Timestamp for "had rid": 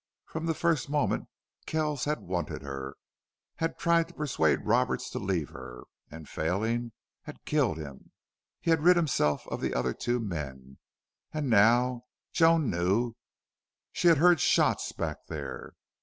8.71-8.97